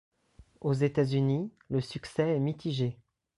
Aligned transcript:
Aux 0.61 0.73
États-Unis, 0.73 1.53
le 1.69 1.79
succès 1.79 2.35
est 2.35 2.39
mitigé. 2.39 2.97